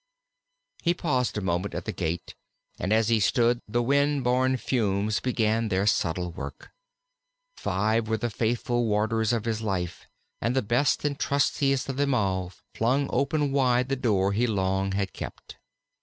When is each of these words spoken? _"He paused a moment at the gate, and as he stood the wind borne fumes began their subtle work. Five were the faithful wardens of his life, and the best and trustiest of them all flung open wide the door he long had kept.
_"He 0.83 0.95
paused 0.95 1.37
a 1.37 1.41
moment 1.41 1.75
at 1.75 1.85
the 1.85 1.91
gate, 1.91 2.33
and 2.79 2.91
as 2.91 3.09
he 3.09 3.19
stood 3.19 3.59
the 3.67 3.83
wind 3.83 4.23
borne 4.23 4.57
fumes 4.57 5.19
began 5.19 5.67
their 5.69 5.85
subtle 5.85 6.31
work. 6.31 6.71
Five 7.55 8.07
were 8.07 8.17
the 8.17 8.31
faithful 8.31 8.87
wardens 8.87 9.31
of 9.31 9.45
his 9.45 9.61
life, 9.61 10.07
and 10.41 10.55
the 10.55 10.63
best 10.63 11.05
and 11.05 11.19
trustiest 11.19 11.87
of 11.87 11.97
them 11.97 12.15
all 12.15 12.51
flung 12.73 13.11
open 13.13 13.51
wide 13.51 13.89
the 13.89 13.95
door 13.95 14.31
he 14.31 14.47
long 14.47 14.93
had 14.93 15.13
kept. 15.13 15.59